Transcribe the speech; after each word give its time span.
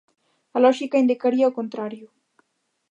A 0.55 0.57
lóxica 0.65 1.01
indicaría 1.03 1.51
o 1.51 1.55
contrario. 1.59 2.07